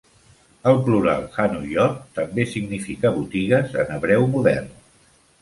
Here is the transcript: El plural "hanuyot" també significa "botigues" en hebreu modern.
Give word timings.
El 0.69 0.77
plural 0.87 1.27
"hanuyot" 1.43 1.99
també 2.15 2.47
significa 2.55 3.13
"botigues" 3.19 3.79
en 3.85 3.95
hebreu 3.99 4.27
modern. 4.35 4.75